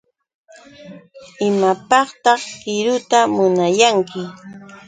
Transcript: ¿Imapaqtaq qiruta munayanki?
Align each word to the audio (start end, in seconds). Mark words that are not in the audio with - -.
¿Imapaqtaq 1.47 2.41
qiruta 2.61 3.19
munayanki? 3.35 4.21